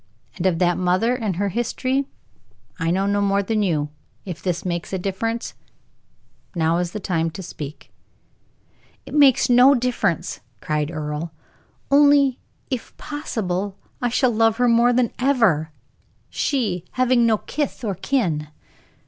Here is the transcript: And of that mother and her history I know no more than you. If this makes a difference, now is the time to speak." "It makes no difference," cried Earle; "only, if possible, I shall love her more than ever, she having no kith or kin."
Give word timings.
And 0.37 0.47
of 0.47 0.57
that 0.57 0.79
mother 0.79 1.13
and 1.15 1.35
her 1.35 1.49
history 1.49 2.05
I 2.79 2.89
know 2.89 3.05
no 3.05 3.21
more 3.21 3.43
than 3.43 3.61
you. 3.61 3.89
If 4.25 4.41
this 4.41 4.65
makes 4.65 4.91
a 4.91 4.97
difference, 4.97 5.53
now 6.55 6.77
is 6.79 6.89
the 6.91 6.99
time 6.99 7.29
to 7.29 7.43
speak." 7.43 7.91
"It 9.05 9.13
makes 9.13 9.47
no 9.47 9.75
difference," 9.75 10.39
cried 10.59 10.89
Earle; 10.89 11.29
"only, 11.91 12.39
if 12.71 12.97
possible, 12.97 13.77
I 14.01 14.09
shall 14.09 14.31
love 14.31 14.57
her 14.57 14.67
more 14.67 14.91
than 14.91 15.11
ever, 15.19 15.69
she 16.31 16.83
having 16.93 17.27
no 17.27 17.37
kith 17.37 17.83
or 17.83 17.93
kin." 17.93 18.47